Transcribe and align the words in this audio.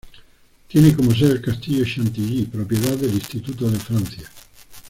Tiene 0.67 0.95
como 0.95 1.13
sede 1.13 1.33
el 1.33 1.41
castillo 1.43 1.83
de 1.85 1.91
Chantilly, 1.93 2.47
propiedad 2.47 2.97
del 2.97 3.13
Instituto 3.13 3.69
de 3.69 3.77
Francia. 3.77 4.27